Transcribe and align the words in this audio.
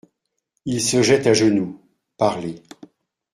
Il 0.65 0.81
se 0.81 1.03
jette 1.03 1.27
à 1.27 1.33
genoux…" 1.35 1.79
Parlé. 2.17 2.63